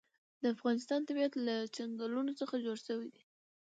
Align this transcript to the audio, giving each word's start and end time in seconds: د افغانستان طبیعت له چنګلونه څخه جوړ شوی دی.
د 0.41 0.43
افغانستان 0.55 0.99
طبیعت 1.09 1.33
له 1.47 1.55
چنګلونه 1.75 2.31
څخه 2.41 2.55
جوړ 2.65 2.77
شوی 2.87 3.07
دی. 3.13 3.23